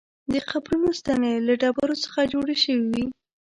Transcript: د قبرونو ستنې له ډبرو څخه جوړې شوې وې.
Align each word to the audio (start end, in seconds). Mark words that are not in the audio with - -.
د 0.33 0.33
قبرونو 0.49 0.89
ستنې 0.99 1.31
له 1.47 1.53
ډبرو 1.61 1.95
څخه 2.03 2.19
جوړې 2.31 2.55
شوې 2.63 2.85
وې. 2.91 3.05